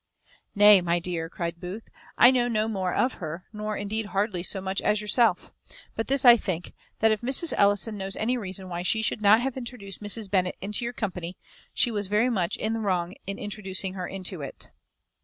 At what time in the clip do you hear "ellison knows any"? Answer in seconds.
7.55-8.35